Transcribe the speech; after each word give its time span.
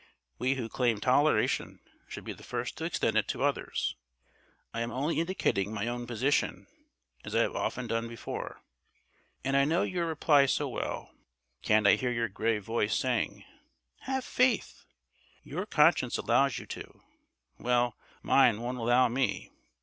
We 0.39 0.55
who 0.55 0.67
claim 0.67 0.99
toleration 0.99 1.79
should 2.07 2.23
be 2.23 2.33
the 2.33 2.41
first 2.41 2.75
to 2.79 2.85
extend 2.85 3.15
it 3.17 3.27
to 3.27 3.43
others. 3.43 3.95
I 4.73 4.81
am 4.81 4.91
only 4.91 5.19
indicating 5.19 5.71
my 5.71 5.85
own 5.87 6.07
position, 6.07 6.65
as 7.23 7.35
I 7.35 7.41
have 7.41 7.55
often 7.55 7.85
done 7.85 8.07
before. 8.07 8.63
And 9.43 9.55
I 9.55 9.63
know 9.63 9.83
your 9.83 10.07
reply 10.07 10.47
so 10.47 10.67
well. 10.67 11.11
Can't 11.61 11.85
I 11.85 11.97
hear 11.97 12.09
your 12.11 12.29
grave 12.29 12.63
voice 12.63 12.97
saying 12.97 13.45
"Have 13.99 14.25
faith!" 14.25 14.85
Your 15.43 15.67
conscience 15.67 16.17
allows 16.17 16.57
you 16.57 16.65
to. 16.65 17.03
Well, 17.59 17.95
mine 18.23 18.59
won't 18.59 18.79
allow 18.79 19.07
me. 19.07 19.51